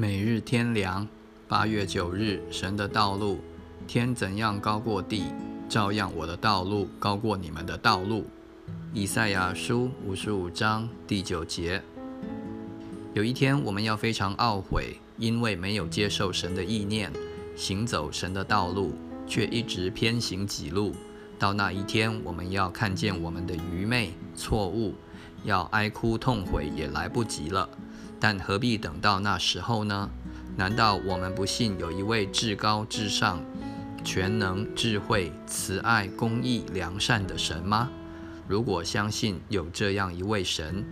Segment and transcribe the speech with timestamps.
[0.00, 1.06] 每日天凉，
[1.46, 3.38] 八月九日，神的道路，
[3.86, 5.26] 天怎样高过地，
[5.68, 8.24] 照样我的道路高过你们的道路。
[8.94, 11.82] 以赛亚书五十五章第九节。
[13.12, 17.12] 有一天，我们要非常懊悔，因为没有接受神的意念，
[17.54, 18.94] 行走神的道路，
[19.26, 20.94] 却一直偏行己路。
[21.38, 24.94] 到那一天，我们要看见我们的愚昧、错误，
[25.44, 27.68] 要哀哭痛悔也来不及了。
[28.20, 30.10] 但何必等到那时候呢？
[30.56, 33.42] 难道我们不信有一位至高至上、
[34.04, 37.88] 全能、智慧、慈爱、公义、良善的神吗？
[38.46, 40.84] 如果相信有这样一位神，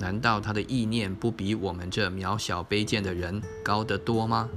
[0.00, 4.48] 难道他的意念不比我们这渺小卑贱的人高得多吗？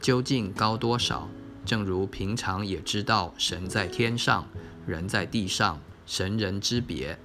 [0.00, 1.28] 究竟高多少？
[1.64, 4.46] 正如平常也知道神在天上，
[4.86, 7.18] 人在地上，神人之别。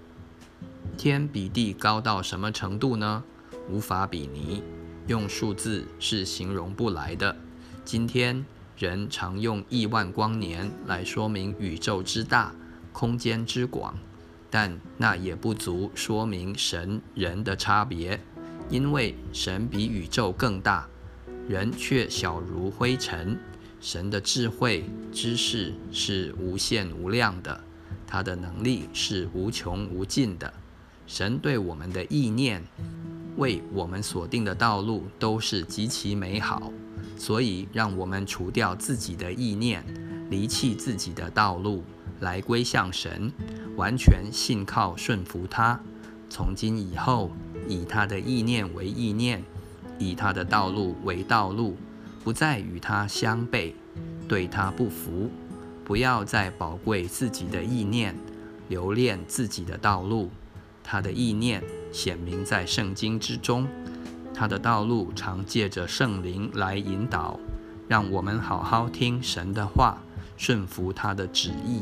[0.98, 3.24] 天比地高到什么程度呢？
[3.70, 4.64] 无法比拟，
[5.08, 7.36] 用数字是形容不来的。
[7.84, 8.46] 今天
[8.78, 12.54] 人常用亿万光年来说明宇宙之大、
[12.92, 13.98] 空间之广，
[14.50, 18.20] 但那也不足说明神人的差别，
[18.70, 20.88] 因为神比宇宙更大，
[21.48, 23.38] 人却小如灰尘。
[23.80, 27.64] 神的智慧、知识是无限无量的，
[28.08, 30.52] 他的能力是无穷无尽的。
[31.06, 32.64] 神对我们的意念。
[33.38, 36.72] 为我们所定的道路都是极其美好，
[37.18, 39.84] 所以让我们除掉自己的意念，
[40.30, 41.84] 离弃自己的道路，
[42.20, 43.32] 来归向神，
[43.76, 45.80] 完全信靠顺服他。
[46.30, 47.32] 从今以后，
[47.70, 49.44] 以他的意念为意念，
[49.98, 51.78] 以他的道路为道路，
[52.24, 53.74] 不再与他相悖，
[54.28, 55.30] 对他不服。
[55.86, 58.14] 不要再宝贵自己的意念，
[58.68, 60.30] 留恋自己的道路。
[60.90, 63.68] 他的意念显明在圣经之中，
[64.34, 67.38] 他的道路常借着圣灵来引导，
[67.90, 69.98] 让我们好好听神的话，
[70.38, 71.82] 顺服他的旨意。